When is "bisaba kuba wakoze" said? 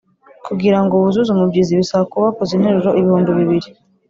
1.79-2.51